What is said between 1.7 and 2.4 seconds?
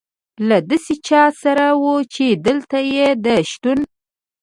وه، چې